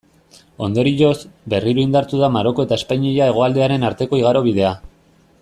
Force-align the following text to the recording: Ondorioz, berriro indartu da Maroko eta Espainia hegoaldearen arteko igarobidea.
Ondorioz, 0.67 1.11
berriro 1.55 1.83
indartu 1.87 2.21
da 2.23 2.31
Maroko 2.37 2.65
eta 2.69 2.81
Espainia 2.81 3.29
hegoaldearen 3.33 3.87
arteko 3.93 4.21
igarobidea. 4.23 4.75